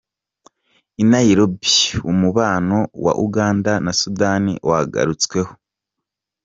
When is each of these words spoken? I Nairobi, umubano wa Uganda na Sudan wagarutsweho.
I 1.01 1.03
Nairobi, 1.11 1.75
umubano 2.11 2.77
wa 3.05 3.13
Uganda 3.25 3.71
na 3.85 3.91
Sudan 3.99 4.43
wagarutsweho. 4.69 5.51